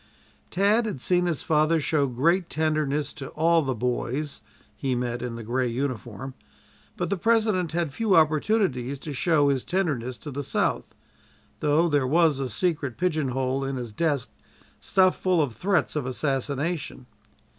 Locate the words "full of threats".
15.21-15.95